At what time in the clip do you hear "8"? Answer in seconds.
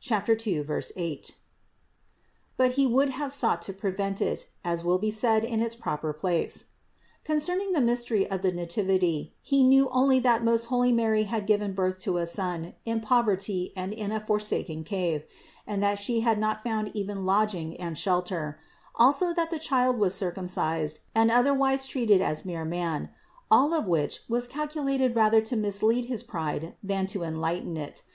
0.96-1.36